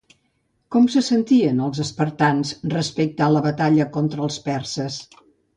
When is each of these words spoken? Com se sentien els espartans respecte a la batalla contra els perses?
Com 0.75 0.87
se 0.93 1.03
sentien 1.07 1.61
els 1.67 1.83
espartans 1.83 2.53
respecte 2.75 3.27
a 3.27 3.31
la 3.37 3.47
batalla 3.51 3.89
contra 3.99 4.29
els 4.31 4.43
perses? 4.49 4.99